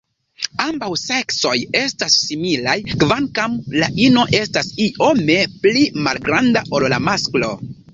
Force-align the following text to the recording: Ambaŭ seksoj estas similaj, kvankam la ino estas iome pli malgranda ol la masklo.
Ambaŭ 0.63 0.87
seksoj 1.01 1.53
estas 1.81 2.15
similaj, 2.29 2.75
kvankam 3.05 3.61
la 3.77 3.93
ino 4.09 4.27
estas 4.43 4.75
iome 4.91 5.41
pli 5.63 5.89
malgranda 6.09 6.69
ol 6.81 6.93
la 6.97 7.05
masklo. 7.11 7.59